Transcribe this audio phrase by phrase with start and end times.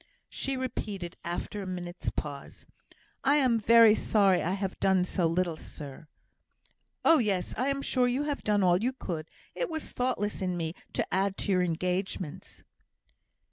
[0.29, 2.65] She repeated, after a minute's pause:
[3.23, 6.07] "I am very sorry I have done so little, sir."
[7.05, 9.27] "Oh, yes, I am sure you have done all you could.
[9.53, 12.63] It was thoughtless in me to add to your engagements."